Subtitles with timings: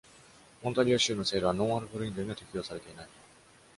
[0.63, 3.07] オンタリオ州の制度はノンアルコール飲料には適用されていない。